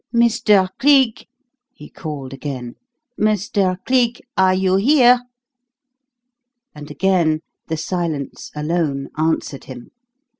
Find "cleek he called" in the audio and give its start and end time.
0.79-2.33